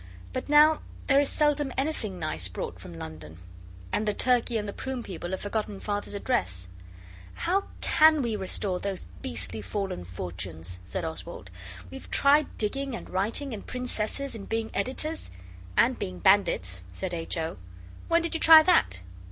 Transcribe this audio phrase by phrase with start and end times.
[0.33, 3.37] But now there is seldom anything nice brought from London,
[3.93, 6.67] and the turkey and the prune people have forgotten Father's address.
[7.35, 11.51] 'How can we restore those beastly fallen fortunes?' said Oswald.
[11.91, 15.29] 'We've tried digging and writing and princesses and being editors.'
[15.77, 17.37] 'And being bandits,' said H.
[17.37, 17.57] O.
[18.07, 19.01] 'When did you try that?